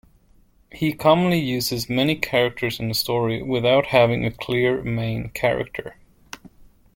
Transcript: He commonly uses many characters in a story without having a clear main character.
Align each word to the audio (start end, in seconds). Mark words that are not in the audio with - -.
He 0.71 0.93
commonly 0.93 1.37
uses 1.39 1.87
many 1.87 2.15
characters 2.15 2.79
in 2.79 2.89
a 2.89 2.93
story 2.95 3.43
without 3.43 3.85
having 3.85 4.25
a 4.25 4.31
clear 4.31 4.81
main 4.81 5.29
character. 5.29 5.95